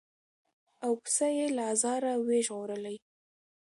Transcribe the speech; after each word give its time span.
او 0.85 0.91
پسه 1.03 1.27
یې 1.37 1.45
له 1.55 1.63
آزاره 1.73 2.13
وي 2.25 2.39
ژغورلی 2.47 2.97